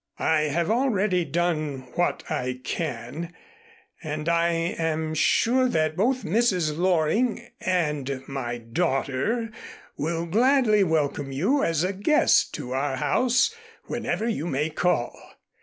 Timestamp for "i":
0.17-0.45, 2.27-2.59, 4.27-4.47